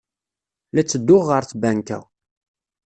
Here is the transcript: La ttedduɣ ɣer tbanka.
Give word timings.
La 0.73 0.81
ttedduɣ 0.83 1.23
ɣer 1.29 1.43
tbanka. 1.45 1.99